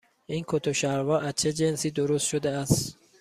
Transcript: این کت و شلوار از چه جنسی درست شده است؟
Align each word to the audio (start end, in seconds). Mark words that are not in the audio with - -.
این 0.27 0.45
کت 0.47 0.67
و 0.67 0.73
شلوار 0.73 1.23
از 1.23 1.33
چه 1.37 1.53
جنسی 1.53 1.91
درست 1.91 2.27
شده 2.27 2.49
است؟ 2.49 2.97